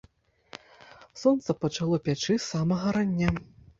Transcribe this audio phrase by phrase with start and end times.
[1.23, 3.29] Сонца пачало пячы з самага рання.